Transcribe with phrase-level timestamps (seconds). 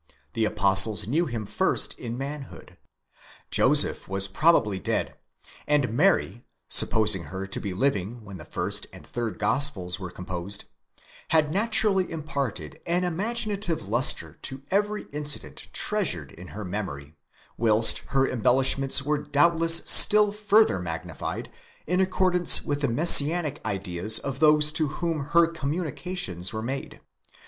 [0.33, 2.75] The apostles knew him first in manhood.
[3.51, 5.13] Joseph was probably dead;
[5.67, 10.65] and Mary, supposing her to be living when the first and third gospels were composed,
[11.27, 17.13] had naturally imparted an imagi native lustre to every incident treasured in her memory,
[17.55, 21.47] whilst her embellish ments were doubtless still further magnified
[21.85, 27.01] in accordance with the Messianic ideas of those to whom her communications were made.